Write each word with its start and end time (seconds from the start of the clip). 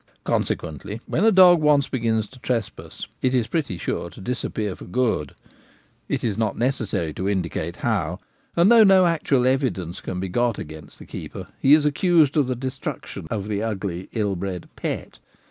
Consequently, 0.23 0.99
when 1.05 1.23
a 1.23 1.31
dog 1.31 1.61
once 1.61 1.87
begins 1.87 2.25
to 2.29 2.39
trespass, 2.39 3.05
it 3.21 3.35
is 3.35 3.45
pretty 3.45 3.77
sure 3.77 4.09
to 4.09 4.19
disappear 4.19 4.75
for 4.75 4.85
good— 4.85 5.35
it 6.09 6.23
is 6.23 6.39
not 6.39 6.57
necessary 6.57 7.13
to 7.13 7.29
indicate 7.29 7.75
how— 7.85 8.19
and 8.57 8.71
though 8.71 8.83
no 8.83 9.05
actual 9.05 9.45
evidence 9.45 10.01
can 10.01 10.19
be 10.19 10.27
got 10.27 10.57
against 10.57 10.97
the 10.97 11.05
keeper, 11.05 11.45
he 11.59 11.75
is 11.75 11.85
accused 11.85 12.35
of 12.35 12.47
the 12.47 12.55
destruction 12.55 13.27
of 13.29 13.47
the 13.47 13.61
ugly, 13.61 14.09
ill 14.13 14.35
bred 14.35 14.67
'pet.' 14.75 15.19